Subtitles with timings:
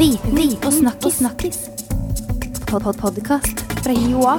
[0.00, 1.14] Viten og snakkis.
[1.14, 1.58] snakkis.
[2.70, 4.38] Pod -pod Podkast fra Joa.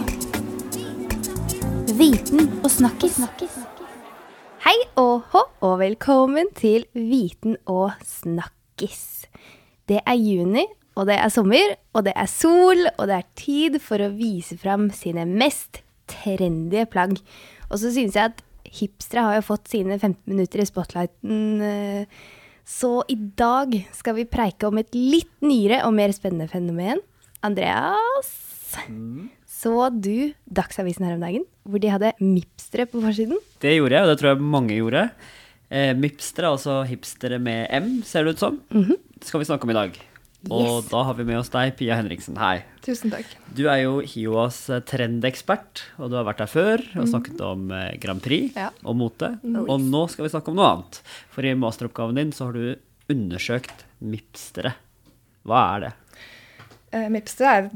[2.00, 3.20] Viten og snakkis.
[4.66, 9.28] Hei og hå, og velkommen til Viten og snakkis.
[9.88, 10.66] Det er juni,
[10.96, 14.58] og det er sommer, og det er sol, og det er tid for å vise
[14.58, 17.22] fram sine mest trendy plagg.
[17.70, 21.62] Og så synes jeg at hipstere har jo fått sine 15 minutter i spotlighten.
[21.62, 22.06] eh,
[22.68, 27.02] Så i dag skal vi preike om et litt nyere og mer spennende fenomen.
[27.42, 28.30] Andreas,
[29.50, 33.40] så du Dagsavisen her om dagen, hvor de hadde mipstere på forsiden?
[33.62, 35.08] Det gjorde jeg, og det tror jeg mange gjorde.
[35.72, 38.62] Eh, mipstere, altså hipstere med M, ser det ut som,
[39.24, 40.00] skal vi snakke om i dag.
[40.50, 40.90] Og Yes.
[40.90, 42.38] da har vi med oss deg, Pia Henriksen.
[42.42, 42.64] Hei.
[42.82, 43.26] Tusen takk.
[43.54, 47.68] Du er jo HiOAs eh, trendekspert, og du har vært der før og snakket om
[47.78, 48.72] eh, Grand Prix Ja.
[48.84, 49.36] og mote.
[49.46, 51.02] Og nå skal vi snakke om noe annet.
[51.30, 52.76] For i masteroppgaven din så har du
[53.14, 54.74] undersøkt mipstere.
[55.46, 55.94] Hva er det?
[56.92, 57.70] Uh, mipstere er,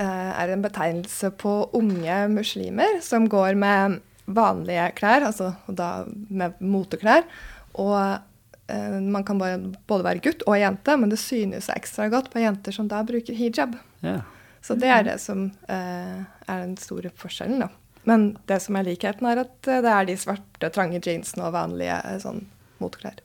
[0.00, 6.56] uh, er en betegnelse på unge muslimer som går med vanlige klær, altså da med
[6.60, 7.24] moteklær.
[7.78, 8.24] Og
[8.68, 9.58] eh, man kan bare,
[9.90, 13.36] både være gutt og jente, men det synes ekstra godt på jenter som da bruker
[13.36, 13.76] hijab.
[14.04, 14.22] Yeah.
[14.64, 17.70] Så det er det som eh, er den store forskjellen, da.
[18.08, 21.54] Men det som er likheten, er at eh, det er de svarte, trange jeansene og
[21.56, 22.44] vanlige eh, sånn
[22.82, 23.20] moteklær.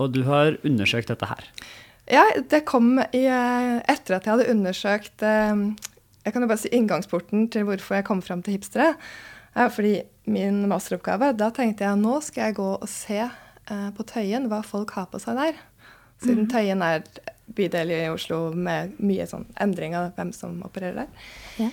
[0.00, 1.48] Og du har undersøkt dette her.
[2.10, 6.70] Ja, det kom i, eh, etter at jeg hadde undersøkt Jeg kan jo bare si
[6.72, 8.94] inngangsporten til hvorfor jeg kom fram til hipstere.
[9.54, 13.20] er fordi min masteroppgave, da tenkte jeg nå skal jeg gå og se
[13.68, 15.56] på Tøyen hva folk har på seg der.
[16.24, 17.02] Siden Tøyen er
[17.54, 21.26] bydel i Oslo med mye sånn endring av hvem som opererer der.
[21.60, 21.70] Ja.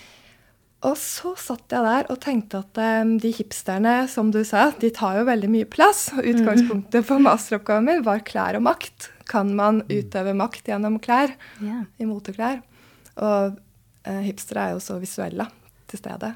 [0.89, 4.89] Og så satt jeg der og tenkte at um, de hipsterne, som du sa, de
[4.89, 6.07] tar jo veldig mye plass.
[6.17, 9.11] Og utgangspunktet for masteroppgaven min var klær og makt.
[9.29, 11.83] Kan man utøve makt gjennom klær, Ja.
[12.01, 12.63] i moteklær?
[13.21, 13.59] Og
[14.07, 15.45] uh, hipstere er jo så visuelle
[15.91, 16.33] til stede.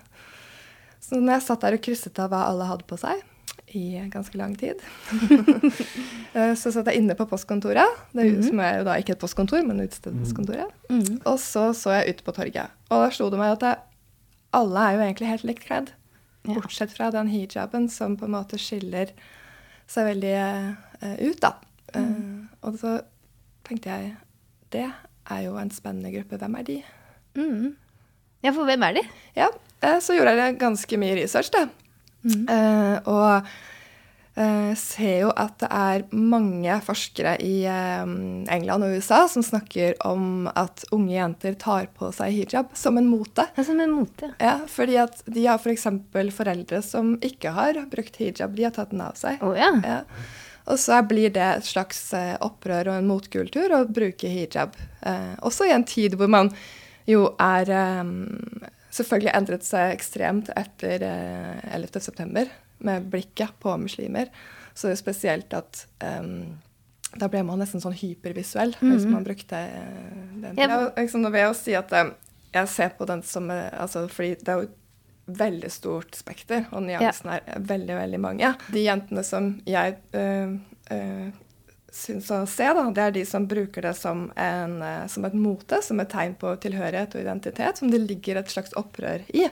[1.02, 3.26] Så når jeg satt der og krysset av hva alle hadde på seg,
[3.76, 4.80] i ganske lang tid,
[6.34, 9.22] eh, så satt jeg inne på postkontoret, det jo- som er jo da ikke et
[9.22, 10.72] postkontor, men utstedelseskontoret.
[10.90, 11.22] Mhm.
[11.26, 12.70] Og så så jeg ut på torget.
[12.90, 13.78] Og da slo det meg at jeg,
[14.56, 15.92] alle er jo egentlig helt likt kledd.
[16.46, 16.54] Ja.
[16.54, 19.12] Bortsett fra den hijaben som på en måte skiller
[19.90, 20.36] seg veldig
[21.02, 21.56] uh, ut, da.
[21.96, 23.00] Eh, og så
[23.66, 24.16] tenkte jeg
[24.74, 24.86] det
[25.32, 26.38] er jo en spennende gruppe.
[26.38, 26.78] Hvem er de?
[27.36, 27.76] Mhm.
[28.46, 29.02] Ja, for hvem er de?
[29.36, 29.48] Ja,
[29.84, 31.66] uh, så gjorde jeg ganske mye research, da.
[32.26, 33.46] Eh, og
[34.40, 38.06] uh, ser jo at det er mange forskere i uh,
[38.52, 43.10] England og USA som snakker om at unge jenter tar på seg hijab som en
[43.10, 43.48] mote.
[43.58, 44.32] Ja, som en mote.
[44.42, 45.88] Ja, fordi at de har f.eks.
[46.16, 48.58] For foreldre som ikke har brukt hijab.
[48.58, 49.44] De har tatt den av seg.
[49.46, 49.72] Oh, ja.
[49.86, 50.02] Ja.
[50.66, 52.08] Og så blir det et slags
[52.42, 54.74] opprør og en motkultur å bruke hijab.
[55.46, 56.50] Også i en tid hvor man
[57.10, 58.04] jo er eh,
[58.96, 62.46] Selvfølgelig endret seg ekstremt etter eh, 11.9.
[62.86, 64.32] med blikket på muslimer.
[64.76, 66.56] Så det er spesielt at um,
[67.16, 70.56] da ble man nesten sånn hypervisuell hvis man brukte eh, den.
[70.60, 70.68] Ja.
[70.68, 72.12] Ja, liksom, nå vil jeg jo si at eh,
[72.56, 74.72] jeg ser på den som altså, Fordi det er jo
[75.26, 78.52] veldig stort spekter, og nyansene er veldig, veldig mange.
[78.72, 80.54] De jentene som jeg øh,
[80.94, 81.30] øh,
[81.96, 85.36] syns å se, da, det er de som bruker det som, en, øh, som et
[85.38, 89.46] mote, som et tegn på tilhørighet og identitet, som det ligger et slags opprør i.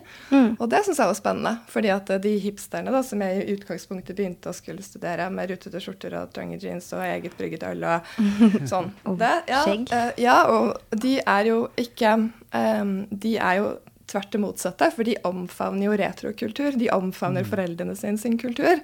[0.60, 3.56] Og det syns jeg var spennende, fordi at øh, de hipsterne da, som jeg i
[3.56, 7.88] utgangspunktet begynte å skulle studere, med rutete skjorter og trange jeans og eget brygget øl
[7.88, 8.14] og
[8.72, 8.92] sånn.
[9.20, 12.16] Det, ja, øh, ja, og de er jo ikke
[12.54, 13.70] um, De er jo
[14.13, 16.78] tvert det motsatte, for de omfavner jo retrokultur.
[16.79, 18.79] De omfavner foreldrene sin sin kultur,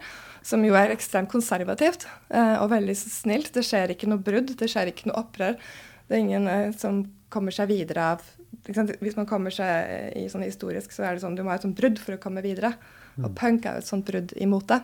[0.46, 3.54] som jo er ekstremt konservativt eh, og veldig snilt.
[3.56, 5.56] Det skjer ikke noe brudd, det skjer ikke noe opprør.
[6.10, 8.30] Det er ingen eh, som kommer seg videre av?
[8.66, 11.66] Hvis man kommer seg i sånn historisk, så er det sånn du må ha et
[11.66, 12.74] sånt brudd for å komme videre.
[13.20, 14.80] Og punk er jo et sånt brudd i det.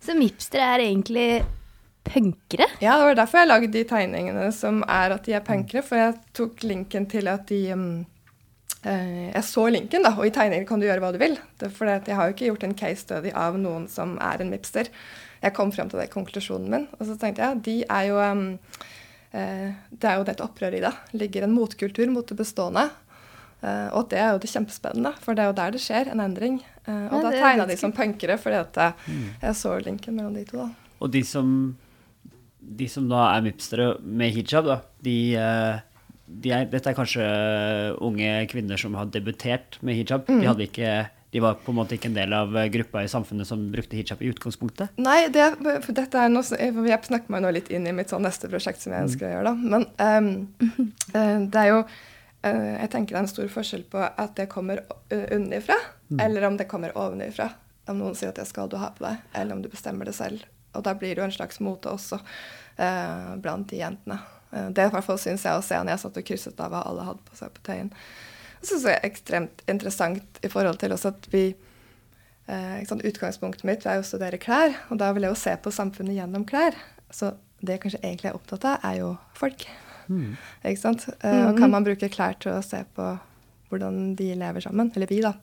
[0.00, 1.42] Så mipstere er egentlig
[2.04, 2.68] punkere?
[2.80, 6.00] Ja, det var derfor jeg lagde de tegningene som er at de er punkere, for
[6.00, 8.19] jeg tok linken til at de um, eh,
[8.80, 11.34] Jeg så linken, da, og i tegninger kan du gjøre hva du vil.
[11.60, 14.40] Det fordi at Jeg har jo ikke gjort en case study av noen som er
[14.40, 14.88] en mipster.
[15.42, 18.42] Jeg kom frem til det konklusjonen min, og så tenkte jeg de er jo um,
[19.36, 20.92] uh, Det er jo det et opprør i det.
[21.12, 22.88] ligger en motkultur mot det bestående.
[23.60, 26.24] Uh, og det er jo det kjempespennende, for det er jo der det skjer en
[26.24, 26.62] endring.
[26.88, 29.26] Uh, og Ja, da tegna de som punkere, fordi at mm.
[29.42, 30.64] jeg så linken mellom de to.
[30.64, 30.90] da.
[31.00, 31.76] Og de som,
[32.60, 35.80] de som da er mipstere med hijab, da, de, eh,
[36.30, 37.24] de er, dette er kanskje
[38.04, 40.28] unge kvinner som har debutert med hijab.
[40.28, 40.92] De hadde ikke
[41.30, 43.94] De var på en måte ikke en del av eh, gruppa i samfunnet som brukte
[43.94, 44.96] hijab i utgangspunktet?
[44.98, 45.44] Nei, det,
[45.84, 48.50] for dette er noe, som, jeg snakker meg nå litt inn i mitt sånn neste
[48.50, 49.52] prosjekt som jeg ønsker å gjøre.
[49.52, 49.76] da.
[49.76, 49.86] Men
[50.26, 50.88] um,
[51.52, 51.84] det er jo
[52.40, 54.80] Jeg tenker det er en stor forskjell på at det kommer
[55.12, 55.76] unnifra,
[56.08, 56.22] mm.
[56.24, 57.50] eller om det kommer ovenifra.
[57.90, 60.16] Om noen sier at 'det skal du ha på deg', eller om du bestemmer det
[60.16, 60.42] selv.
[60.72, 64.18] Og da blir det jo en slags mote også uh, blant de jentene.
[64.50, 66.74] Uh, det i hvert fall syns jeg å se når jeg satt og krysset av
[66.74, 67.92] hva alle hadde på seg på tøyen.
[68.60, 73.64] Det syns jeg er ekstremt interessant i forhold til også at vi eh, sånn, Utgangspunktet
[73.68, 76.44] mitt er jo å studere klær, og da vil jeg jo se på samfunnet gjennom
[76.48, 76.76] klær.
[77.08, 77.32] Så
[77.64, 79.64] det jeg kanskje egentlig er opptatt av, er jo folk.
[80.10, 80.34] Mm.
[80.68, 81.06] Ikke sant?
[81.20, 83.08] Eh, og kan man bruke klær til å se på
[83.70, 84.90] hvordan de lever sammen?
[84.96, 85.34] Eller vi, da.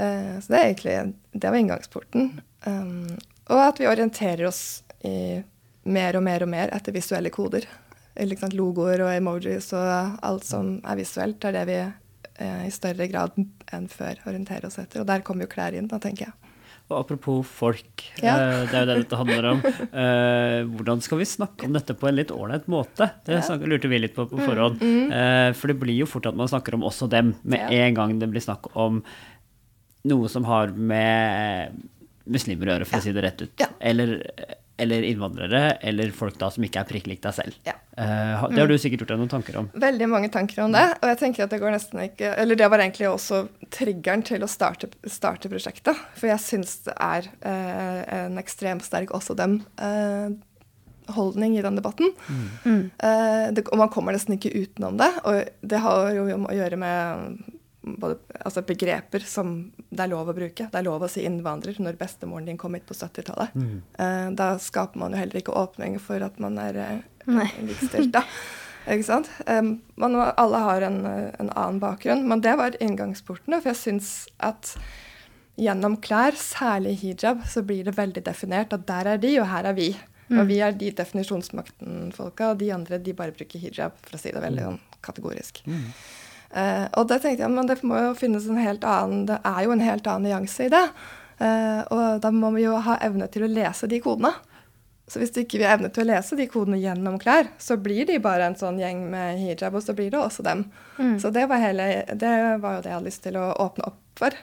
[0.00, 0.96] Eh, så det er egentlig
[1.32, 2.30] Det var inngangsporten.
[2.64, 3.18] Um,
[3.50, 5.42] og at vi orienterer oss i
[5.82, 7.66] mer og mer og mer etter visuelle koder
[8.18, 13.08] liksom, logoer og emojis og alt som er visuelt, er det vi eh, i større
[13.10, 13.36] grad
[13.72, 15.02] enn før orienterer oss etter.
[15.02, 16.38] Og der kommer jo klær inn, da, tenker jeg.
[16.90, 18.34] Og apropos folk, ja.
[18.34, 19.62] eh, det er jo det dette handler om.
[20.02, 23.10] Eh, hvordan skal vi snakke om dette på en litt ålreit måte?
[23.26, 23.56] Det ja.
[23.68, 24.80] lurte vi litt på på forhånd.
[24.80, 25.12] Mm, mm.
[25.18, 27.86] Eh, for det blir jo fort at man snakker om også dem med ja.
[27.86, 29.02] en gang det blir snakk om
[30.08, 31.76] noe som har med
[32.24, 33.64] muslimer å gjøre, for å si det rett ut.
[33.78, 34.16] Eller
[34.76, 37.56] eller innvandrere, eller folk da som ikke er prikk lik deg selv.
[37.66, 37.74] Ja.
[37.92, 39.68] Uh, det har du sikkert gjort deg noen tanker om?
[39.78, 40.84] Veldig mange tanker om det.
[41.02, 43.42] Og jeg tenker at det går nesten ikke Eller det var egentlig også
[43.74, 45.98] triggeren til å starte, starte prosjektet.
[46.16, 49.60] For jeg syns det er uh, en ekstremt sterk også dem.
[49.76, 50.32] Uh,
[51.12, 52.12] holdning i den debatten.
[52.64, 52.84] Mm.
[53.52, 55.08] Det, og man kommer nesten ikke utenom det.
[55.26, 57.40] Og det har jo å gjøre med
[57.82, 59.56] både, altså begreper som
[59.92, 60.66] det er lov å bruke.
[60.72, 63.54] Det er lov å si innvandrer når bestemoren din kom hit på 70-tallet.
[63.54, 63.78] Mm.
[63.98, 67.00] Uh, da skaper man jo heller ikke åpning for at man er uh,
[67.68, 68.24] likestilt, da.
[68.90, 69.28] Ikke sant?
[69.46, 73.60] Um, man, alle har en, en, annen bakgrunn, men det var inngangsportene.
[73.60, 74.12] For jeg syns
[74.42, 74.72] at
[75.60, 79.68] gjennom klær, særlig hijab, så blir det veldig definert at der er de, og her
[79.70, 79.92] er vi.
[80.32, 80.40] Mm.
[80.40, 84.32] Og vi er de definisjonsmakten-folka, og de andre de bare bruker hijab, for å si
[84.32, 84.68] det veldig mm.
[84.70, 85.60] sånn kategorisk.
[85.68, 85.86] Mm.
[86.52, 89.62] Uh, og da tenkte jeg men det må jo finnes en helt annen Det er
[89.64, 90.84] jo en helt annen nyanse i det.
[91.40, 94.34] Uh, og da må vi jo ha evne til å lese de kodene.
[95.12, 98.06] Så hvis ikke vi har evne til å lese de kodene gjennom klær, så blir
[98.08, 100.64] de bare en sånn gjeng med hijab, og så blir det også dem.
[100.96, 101.18] Mm.
[101.20, 102.30] Så det var, hele, det
[102.62, 104.36] var, jo det jeg hadde lyst til å åpne opp for.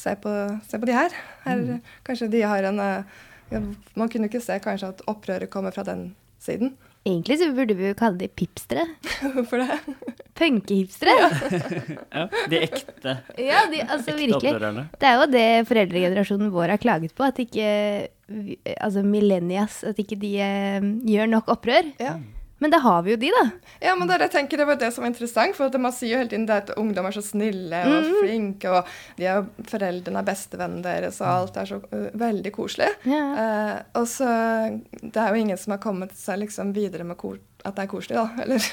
[0.00, 0.32] Se på,
[0.68, 1.16] se på de her.
[1.44, 1.92] her mm.
[2.06, 3.20] Kanskje de har en uh,
[3.94, 6.08] Man kunne ikke se kanskje at opprøret kommer fra den
[6.42, 6.72] siden.
[7.04, 8.86] Egentlig så burde vi jo kalle de pipstere.
[9.34, 9.76] Hvorfor det?
[10.38, 11.12] Punkehipstere.
[11.20, 11.28] Ja.
[12.16, 12.22] ja.
[12.50, 13.16] De ekte.
[13.36, 14.54] Ja, de, altså ekte virkelig.
[15.00, 17.26] Det er jo det foreldregenerasjonen vår har klaget på.
[17.28, 17.66] At ikke
[18.78, 21.92] altså millennias, at ikke de uh, gjør nok opprør.
[22.00, 22.16] Ja.
[22.64, 23.42] Men da har vi jo de, da.
[23.84, 25.52] Ja, men der, jeg tenker det var det som var interessant.
[25.52, 28.14] For man sier jo hele tiden at ungdom er så snille og mm.
[28.22, 32.88] flinke, og de er, foreldrene er bestevennene deres, og alt er så uh, veldig koselig.
[33.04, 33.24] Ja.
[33.36, 34.30] Uh, og så
[35.02, 38.16] Det er jo ingen som har kommet seg liksom videre med at det er koselig,
[38.16, 38.24] da.
[38.46, 38.64] Eller,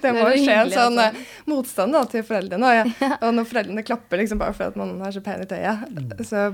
[0.00, 1.20] det må jo skje en sånn uh,
[1.52, 2.72] motstand da, til foreldrene.
[2.72, 5.50] Og, ja, og når foreldrene klapper liksom bare for at man er så pen i
[5.52, 6.16] tøyet, mm.
[6.24, 6.48] så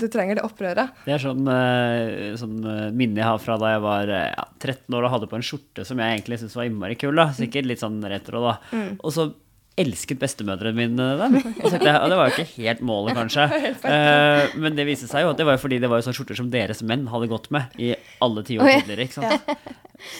[0.00, 0.94] du trenger det opprøret.
[1.06, 4.46] Det er sånn, eh, sånn eh, minne jeg har fra da jeg var eh, ja,
[4.60, 7.14] 13 år og hadde på en skjorte som jeg egentlig syntes var innmari kul.
[7.18, 8.56] da, Sikkert litt sånn retro, da.
[8.72, 8.96] Mm.
[9.02, 9.30] Og så
[9.78, 11.36] elsket bestemødrene mine den.
[11.38, 13.44] Og, det, og det var jo ikke helt målet, kanskje.
[13.86, 16.38] uh, men det viste seg jo at det var fordi det var jo sånne skjorter
[16.40, 17.92] som deres menn hadde gått med i
[18.24, 19.06] alle tiår tidligere.
[19.06, 19.52] ikke sant?
[19.52, 19.76] Ja.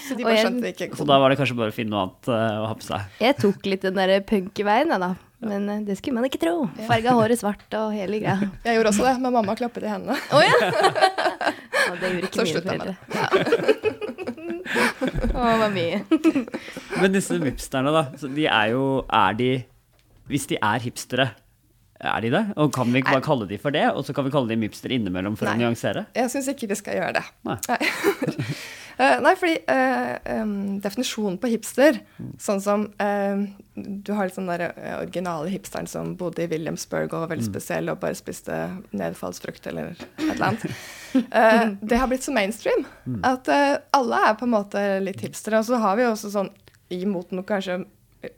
[0.09, 0.91] Så de bare skjønte ikke.
[0.99, 3.19] Så da var det kanskje bare å finne noe annet uh, å ha på seg.
[3.23, 5.15] Jeg tok litt den der punkeveien, jeg, da.
[5.45, 6.67] Men uh, det skulle man ikke tro.
[6.89, 8.51] Farga håret svart og hele greia.
[8.67, 10.19] Jeg gjorde også det, men mamma klappet i hendene.
[10.35, 10.57] Oh, ja.
[11.93, 12.95] og det gjorde ikke Så mine foreldre.
[14.69, 15.99] Å, det var mye.
[17.01, 18.03] men disse hipsterne, da.
[18.35, 19.47] De er jo Er de
[20.29, 21.31] Hvis de er hipstere,
[21.99, 22.43] er de det?
[22.61, 23.87] Og kan vi bare kalle de for det?
[23.95, 25.57] Og så kan vi kalle de hipster innimellom for Nei.
[25.57, 26.05] å nyansere?
[26.19, 27.25] Jeg syns ikke vi skal gjøre det.
[27.49, 27.57] Nei.
[27.71, 27.79] Nei.
[28.99, 32.33] Uh, nei, fordi uh, um, definisjonen på hipster, mm.
[32.43, 33.45] sånn som uh,
[33.79, 37.53] Du har litt sånn der originale hipsteren som bodde i Williamsburg og var veldig mm.
[37.53, 38.57] spesiell og bare spiste
[38.91, 40.67] nedfallsfrukt eller et eller annet.
[41.89, 43.21] det har blitt så mainstream mm.
[43.29, 43.53] at
[43.95, 45.63] alle er på en måte litt hipstere.
[45.63, 46.51] Og så har vi jo også sånn
[46.99, 47.85] imot noe kanskje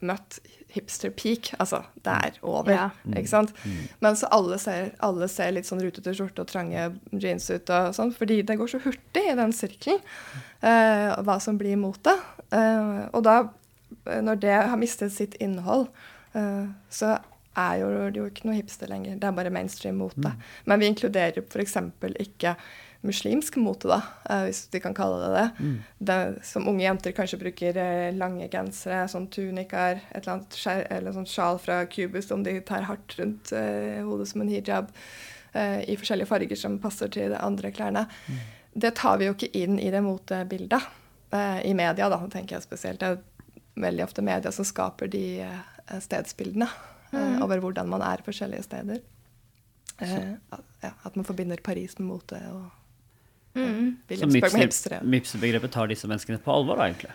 [0.05, 0.37] møtt
[0.71, 1.51] hipster peak.
[1.59, 2.71] Altså, det er over.
[2.71, 2.89] Ja.
[3.11, 3.53] Ikke sant?
[3.63, 3.79] Mm.
[4.03, 7.95] Men så alle ser, alle ser litt sånn rutete skjorte og trange jeans ut og
[7.97, 9.99] sånn, fordi det går så hurtig i den sirkelen
[10.63, 12.13] uh, hva som blir mote.
[12.53, 13.35] Uh, og da,
[14.07, 15.89] når det har mistet sitt innhold,
[16.37, 17.17] uh, så
[17.59, 19.17] er jo det jo ikke noe hipster lenger.
[19.19, 20.31] Det er bare mainstream mote.
[20.31, 20.47] Mm.
[20.71, 21.77] Men vi inkluderer f.eks.
[22.23, 22.55] ikke
[23.01, 23.97] muslimsk mote, da,
[24.29, 25.47] eh, hvis vi kan kalle det det.
[25.59, 25.75] Mm.
[25.97, 30.85] det som unge jenter kanskje bruker eh, lange gensere, sånn tunikaer, et eller annet skjær,
[30.93, 34.91] eller sånn sjal fra Cubus om de tar hardt rundt eh, hodet som en hijab,
[35.53, 38.05] eh, i forskjellige farger som passer til de andre klærne.
[38.27, 38.41] Mm.
[38.85, 40.89] Det tar vi jo ikke inn i det motebildet.
[41.31, 43.01] Eh, I media, da, tenker jeg spesielt.
[43.01, 46.67] Det er veldig ofte media som skaper de eh, stedsbildene
[47.11, 49.01] eh, over hvordan man er forskjellige steder.
[50.01, 50.35] Eh,
[50.81, 52.69] ja, at man forbinder Paris med mote og
[53.57, 53.97] Mm.
[54.07, 57.11] Så Mipser-begrepet tar disse menneskene på alvor, da, egentlig.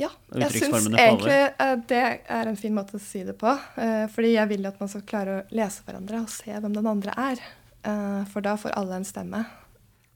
[0.00, 3.52] Ja, jeg syns egentlig eh, det er en fin måte å si det på.
[3.80, 6.88] eh, fordi jeg vil at man skal klare å lese hverandre og se hvem den
[6.88, 7.42] andre er.
[7.84, 9.42] Eh, for da får alle en stemme.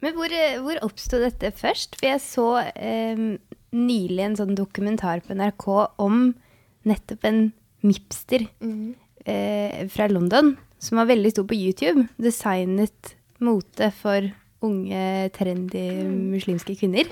[0.04, 0.33] Men hvor,
[0.64, 1.99] hvor oppsto dette først?
[2.00, 3.26] For jeg så eh,
[3.76, 5.68] nylig en sånn dokumentar på NRK
[6.04, 6.33] om
[6.88, 7.42] nettopp en
[7.85, 12.06] mipster eh, fra London, som var veldig stor på YouTube.
[12.21, 14.30] Designet mote for
[14.64, 15.85] unge, trendy
[16.35, 17.11] muslimske kvinner.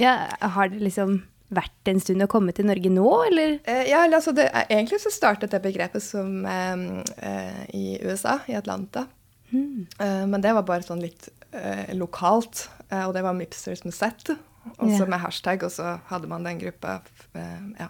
[0.00, 0.16] Ja,
[0.56, 1.22] har det liksom
[1.54, 3.58] vært en stund å komme til Norge nå, eller?
[3.70, 9.06] Eh, ja, altså det, Egentlig så startet det begrepet som eh, i USA, i Atlanta.
[9.54, 12.66] Eh, men det var bare sånn litt eh, lokalt.
[12.90, 14.34] eh, og det var Mipsters med Z,
[14.80, 15.06] også Ja.
[15.06, 16.98] med hashtag, og så hadde man den gruppa.
[17.38, 17.88] eh, ja.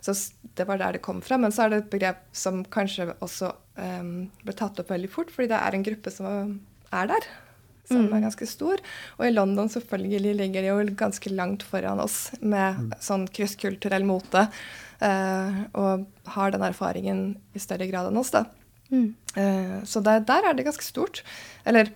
[0.00, 0.14] Så
[0.56, 1.36] det var der det kom fra.
[1.36, 5.50] Men så er det et begrep som kanskje også ble tatt opp veldig fort, fordi
[5.52, 6.60] det er en gruppe som
[6.94, 7.26] er der.
[7.88, 8.80] Som er ganske stor.
[9.18, 14.48] Og i London selvfølgelig ligger de jo ganske langt foran oss med sånn krysskulturell mote.
[15.00, 17.20] eh, og har den erfaringen
[17.54, 18.44] i større grad enn oss, da.
[19.38, 21.22] Eh, så der, der er det ganske stort.
[21.64, 21.92] Eller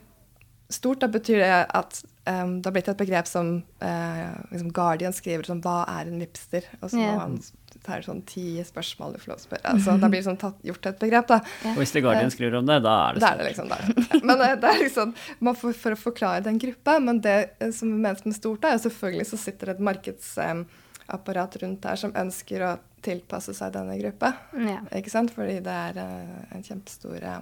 [0.74, 5.16] stort, da betyr det at um, det har blitt et begrep som uh, liksom Guardian
[5.16, 7.18] skriver som 'hva er en vipster?' Og så yeah.
[7.20, 7.40] han
[7.82, 9.72] tar sånn ti spørsmål du får lov til å spørre.
[9.72, 11.38] Altså, da blir det sånn tatt, gjort et begrep, da.
[11.72, 13.88] Og hvis The Guardian skriver om det, da er det Da er det liksom der.
[14.28, 17.72] Men det, det er liksom, man får, For å forklare den gruppa, men det eh,
[17.74, 22.14] som menes med stort, er jo selvfølgelig så sitter det et markedsapparat rundt der som
[22.14, 24.34] ønsker å tilpasse seg denne gruppa.
[24.54, 24.86] Yeah.
[24.94, 25.32] Ikke sant?
[25.34, 27.40] Fordi det er uh, en kjempestor eh,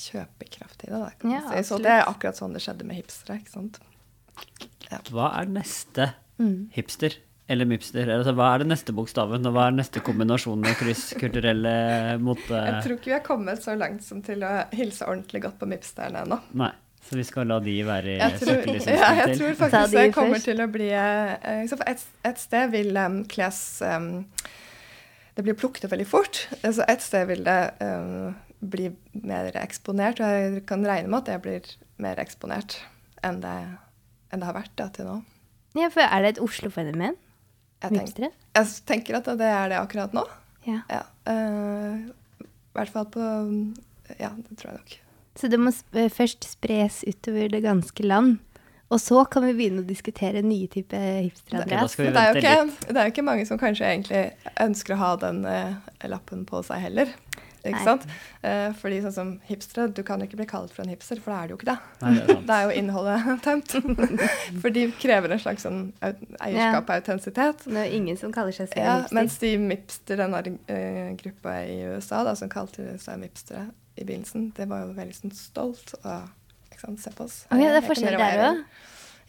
[0.00, 0.98] kjøpekraft i det.
[1.00, 1.62] Da, kan Ja, si.
[1.70, 3.38] Så det er akkurat sånn det skjedde med hipstere.
[3.40, 3.80] ikke sant?
[5.12, 6.70] Hva er neste Mm.
[6.72, 7.18] hipster?
[7.50, 8.06] Eller mipster?
[8.14, 11.72] Altså, hva er det neste bokstaven, og hva er neste kombinasjon med krysskulturelle
[12.22, 12.54] mote...
[12.54, 15.66] Jeg tror ikke vi har kommet så langt som til å hilse ordentlig godt på
[15.68, 16.38] mipsterne ennå.
[16.54, 16.70] Nei.
[17.10, 20.44] Så vi skal la de være i søkelyset ja, jeg tror faktisk det kommer først.
[20.50, 24.10] til å bli eh, for et, et sted vil um, kles um,
[25.34, 26.42] Det blir plukket veldig fort.
[26.60, 28.90] Altså et sted vil det um, bli
[29.24, 32.78] mer eksponert, og jeg kan regne med at jeg blir mer eksponert
[33.26, 33.56] enn det,
[34.30, 35.18] enn det har vært da, til nå.
[35.78, 37.16] ja, for er det et Oslo-fenomen?
[37.80, 40.26] Jeg, tenk, jeg tenker at det er det akkurat nå.
[40.66, 40.82] Ja.
[40.92, 41.96] Ja, uh,
[42.44, 43.22] I hvert fall på
[44.18, 44.94] Ja, det tror jeg nok.
[45.40, 48.38] Så det må sp først spres utover det ganske land.
[48.90, 51.62] Og så kan vi begynne å diskutere nye typer hipsteradress.
[51.62, 51.92] Ok, da Andreas.
[51.94, 54.22] skal vi Men det er, jo ikke, det er jo ikke mange som kanskje egentlig
[54.66, 57.12] ønsker å ha den uh, lappen på seg heller.
[57.60, 57.84] Ikke Nei.
[57.84, 58.06] sant?
[58.42, 61.34] Eh, fordi sånn som hipstere, du kan jo ikke bli kalt for en hipster, for
[61.34, 61.78] da er det jo ikke det.
[62.00, 62.40] Nei, det er.
[62.56, 63.74] Er jo innholdet tømt.
[64.62, 65.80] for de krever en slags sånn
[66.40, 67.66] eierskap og autentisitet.
[67.66, 69.14] Det er jo ingen som kaller seg selv Ja, hipster.
[69.20, 73.66] mens de mipster, denne uh, gruppa i USA da, som kalte seg mipstere
[74.00, 76.30] i begynnelsen, det var jo veldig sånn stolt og
[76.70, 77.42] ikke sant, se på oss.
[77.52, 78.64] Oh, ja, det er forskjell der òg.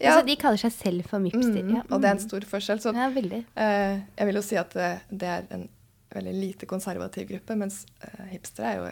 [0.02, 1.60] Ja, Altså, de kaller seg selv for mipster.
[1.62, 1.82] mm, ja.
[1.90, 2.24] og det er en Mm.
[2.28, 2.80] stor forskjell.
[2.82, 3.06] Så Ja.
[3.12, 5.68] Eh, jeg vil jo si at det, det er en
[6.14, 8.88] veldig lite konservativ gruppe, mens uh, hipstere er jo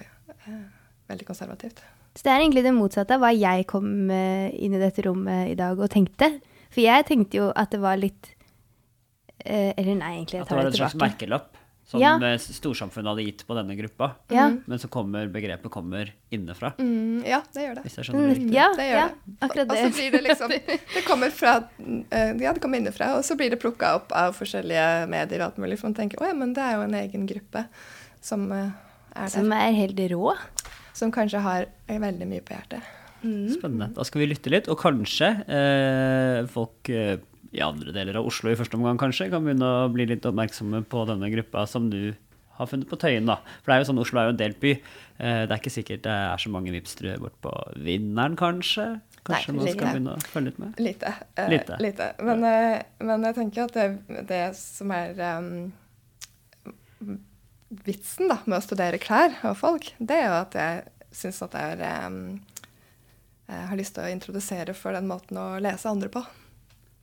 [0.49, 0.61] uh,
[1.12, 1.83] veldig konservativt.
[2.17, 5.53] Så det er egentlig det motsatte av hva jeg kom eh, inn i dette rommet
[5.53, 6.27] i dag og tenkte.
[6.75, 8.33] For jeg tenkte jo at det var litt
[9.47, 11.60] Eller nei, egentlig, jeg At det tar var det en slags merkelapp
[11.91, 12.13] som Ja.
[12.23, 14.13] eh, storsamfunnet hadde gitt på denne gruppa.
[14.31, 14.45] Ja.
[14.67, 17.83] Men så kommer begrepet kommer innenfra, Mm, ja, det gjør det.
[17.89, 18.55] hvis jeg skjønner det Mm, riktig.
[18.55, 19.35] ja, det gjør ja, det.
[19.43, 19.83] akkurat Og det.
[19.83, 20.49] så blir det liksom
[20.95, 21.55] Det kommer fra
[22.13, 25.47] eh, Ja, det kommer innenfra, og så blir det plukka opp av forskjellige medier og
[25.51, 25.79] alt mulig.
[25.81, 27.67] For man tenker å ja, men det er jo en egen gruppe
[28.23, 28.71] som eh,
[29.17, 29.35] er der.
[29.35, 30.37] Som er helt rå.
[30.95, 32.83] Som kanskje har veldig mye på hjertet.
[33.21, 33.91] Spennende.
[33.95, 37.19] Da skal vi lytte litt, og kanskje eh, folk eh,
[37.50, 40.85] i andre deler av Oslo i første omgang kanskje kan begynne å bli litt oppmerksomme
[40.90, 42.12] på denne gruppa som du
[42.61, 43.26] har funnet på Tøyen.
[43.26, 43.38] da.
[43.62, 44.75] For det er jo sånn, Oslo er jo en delt by.
[44.76, 48.87] Eh, det er ikke sikkert det er så mange vipstere bort på Vinneren, kanskje?
[49.26, 50.80] Kanskje Nei, man skal begynne å følge litt med?
[50.80, 51.12] Lite.
[51.37, 51.49] Uh,
[51.80, 52.09] Lite.
[52.25, 55.50] Men, uh, men jeg tenker at det, det som er um,
[57.88, 61.57] vitsen da, med å studere klær og folk, det er jo at jeg syns at
[61.57, 62.23] det er um,
[63.50, 66.25] Jeg har lyst til å introdusere for den måten å lese andre på.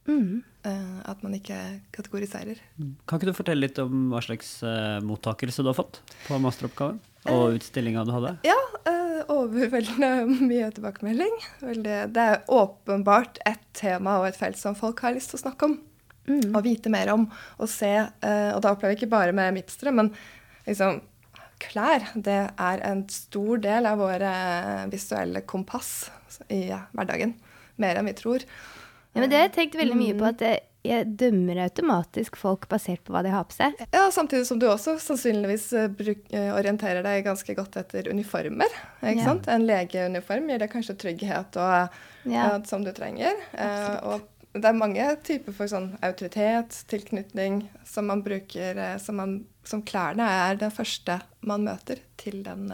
[0.08, 0.44] Mm.
[0.68, 1.58] Eh, at man ikke
[1.96, 2.60] kategoriserer.
[3.08, 7.00] Kan ikke du fortelle litt om hva slags eh, mottakelse du har fått på masteroppgaven?
[7.32, 8.34] Og utstillinga du hadde?
[8.48, 10.12] Ja, eh, overveldende
[10.52, 11.36] mye tilbakemelding.
[11.64, 15.46] Veldig, det er åpenbart et tema og et felt som folk har lyst til å
[15.46, 15.78] snakke om.
[16.28, 16.50] Mm.
[16.52, 17.28] Og vite mer om.
[17.62, 17.92] Og se.
[18.20, 20.12] Uh, og da opplever jeg ikke bare med mipstere, men
[20.68, 21.00] liksom
[21.64, 24.32] klær det er en stor del av våre
[24.92, 26.10] visuelle kompass
[26.54, 27.32] i hverdagen.
[27.82, 28.44] Mer enn vi tror.
[29.18, 30.26] Ja, men Det har jeg tenkt veldig mye på.
[30.30, 30.56] at det,
[30.88, 33.76] jeg dømmer automatisk folk basert på hva de har på seg.
[33.92, 38.72] Ja, Samtidig som du også sannsynligvis eh, bruk, eh, orienterer deg ganske godt etter uniformer.
[39.02, 39.28] ikke ja.
[39.28, 39.50] sant?
[39.52, 42.50] En legeuniform gir deg kanskje trygghet og, ja.
[42.54, 43.36] og, som du trenger.
[43.52, 49.40] Uh, og det er mange typer for sånn autoritet, tilknytning, som man bruker som, man,
[49.68, 52.72] som klærne er den første man møter til den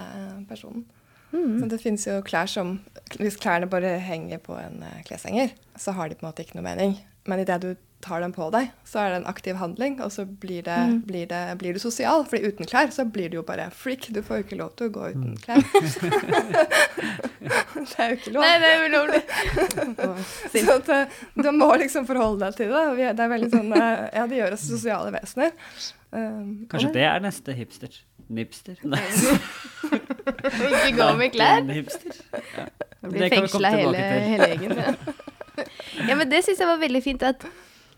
[0.47, 0.85] personen.
[1.33, 1.57] Mm.
[1.59, 2.77] Så det finnes jo klær som
[3.19, 6.65] Hvis klærne bare henger på en kleshenger, så har de på en måte ikke noe
[6.65, 6.97] mening.
[7.29, 7.69] Men idet du
[8.03, 10.97] tar dem på deg, så er det en aktiv handling, og så blir, det, mm.
[11.07, 12.25] blir, det, blir du sosial.
[12.27, 14.09] fordi uten klær så blir du jo bare freak.
[14.13, 15.37] Du får jo ikke lov til å gå uten mm.
[15.45, 15.61] klær.
[17.79, 18.43] det er jo ikke lov.
[18.43, 19.21] Nei, det er ulovlig.
[20.51, 21.05] så at, eh,
[21.39, 23.13] du må liksom forholde deg til det.
[23.15, 25.51] Det er veldig sånn, eh, ja, det gjør oss sosiale vesener.
[26.13, 27.95] Um, Kanskje det er neste hipster?
[28.33, 28.77] Nipster?
[28.85, 29.01] Nei.
[29.87, 31.63] ikke gå med klær?
[31.71, 32.13] Hipster.
[32.57, 32.65] Ja.
[33.03, 34.77] Blir fengsla hele, hele gjengen.
[34.79, 34.93] Ja.
[36.09, 37.43] ja, men det syns jeg var veldig fint at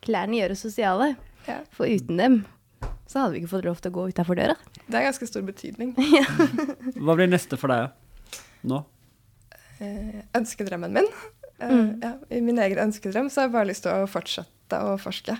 [0.06, 1.14] klærne gjør oss sosiale.
[1.46, 1.60] Ja.
[1.76, 2.42] For uten dem
[3.06, 4.56] så hadde vi ikke fått lov til å gå utafor døra.
[4.88, 5.94] Det er ganske stor betydning.
[7.06, 7.94] Hva blir neste for deg
[8.66, 8.82] nå?
[9.84, 11.12] Eh, ønskedrømmen min.
[11.60, 11.92] Eh, mm.
[12.02, 15.38] ja, I min egen ønskedrøm så har jeg bare lyst til å fortsette å forske.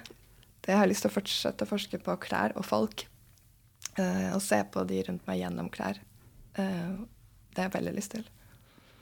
[0.62, 3.08] Det Jeg har lyst til å fortsette å forske på klær og folk.
[3.98, 6.00] Eh, og se på de rundt meg gjennom klær.
[6.60, 6.96] Eh,
[7.56, 8.26] det har jeg veldig lyst til.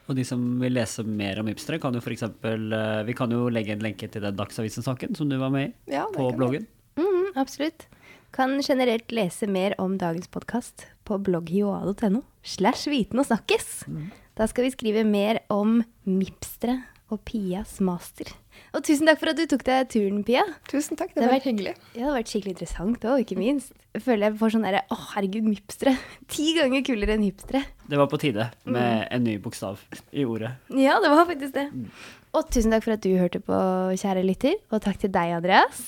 [0.10, 2.26] Og de som vil lese mer om hipstere, kan jo f.eks.
[2.28, 5.96] Eh, vi kan jo legge en lenke til den Dagsavisen-saken som du var med i,
[5.96, 6.68] ja, på bloggen.
[7.00, 7.88] Mm, absolutt.
[8.36, 13.86] Kan generelt lese mer om dagens podkast på bloggjoa.no slash viten og snakkes.
[13.88, 14.10] Mm.
[14.36, 15.80] Da skal vi skrive mer om
[16.10, 16.82] mipstere
[17.12, 18.32] og Pias master.
[18.74, 20.44] Og tusen takk for at du tok deg turen, Pia.
[20.70, 21.74] Tusen takk, det, det har vært hyggelig.
[21.94, 23.76] Ja, det har vært skikkelig interessant òg, ikke minst.
[23.94, 25.94] Jeg føler jeg får sånn derre å herregud, mipstere.
[26.34, 27.64] Ti ganger kulere enn hipstere.
[27.90, 29.06] Det var på tide med mm.
[29.18, 30.56] en ny bokstav i ordet.
[30.74, 31.70] Ja, det var faktisk det.
[31.74, 31.88] Mm.
[32.34, 33.62] Og tusen takk for at du hørte på,
[34.02, 34.58] kjære lytter.
[34.74, 35.86] Og takk til deg, Andreas.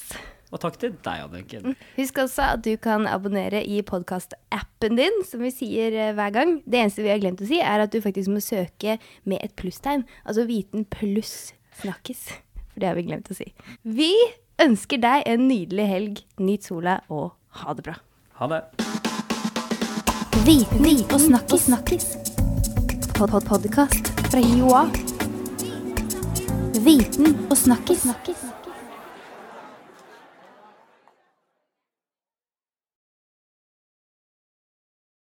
[0.53, 1.75] Og takk til deg, Anniken.
[1.97, 6.55] Husk også at du kan abonnere i podkastappen din, som vi sier eh, hver gang.
[6.69, 9.55] Det eneste vi har glemt å si, er at du faktisk må søke med et
[9.59, 10.05] plusstegn.
[10.23, 12.27] Altså viten pluss snakkes.
[12.71, 13.49] For det har vi glemt å si.
[13.83, 14.11] Vi
[14.61, 16.21] ønsker deg en nydelig helg.
[16.39, 17.97] Nyt sola, og ha det bra.
[18.39, 18.61] Ha det.
[20.45, 21.67] Viten og snakkis.
[21.71, 22.07] snakkis.
[23.15, 24.85] Pod-pod-podkast fra Joa.
[26.85, 28.03] Viten og snakkis.
[28.05, 28.45] snakkis.